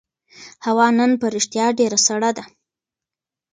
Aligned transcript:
هوا 0.65 0.87
نن 0.97 1.11
په 1.21 1.25
رښتیا 1.35 1.65
ډېره 1.79 1.99
سړه 2.07 2.31
ده. 2.37 2.43